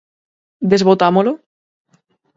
Desbotámolo? 0.71 1.33